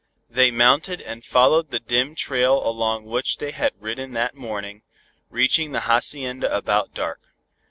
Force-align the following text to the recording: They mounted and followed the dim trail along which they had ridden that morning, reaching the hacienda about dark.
They 0.31 0.49
mounted 0.49 0.99
and 0.99 1.23
followed 1.23 1.69
the 1.69 1.79
dim 1.79 2.15
trail 2.15 2.67
along 2.67 3.05
which 3.05 3.37
they 3.37 3.51
had 3.51 3.73
ridden 3.79 4.13
that 4.13 4.33
morning, 4.33 4.81
reaching 5.29 5.73
the 5.73 5.81
hacienda 5.81 6.51
about 6.57 6.95
dark. 6.95 7.19